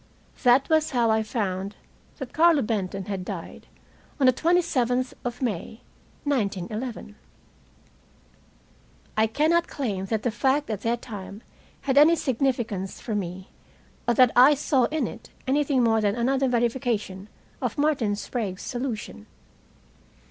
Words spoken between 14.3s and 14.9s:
I saw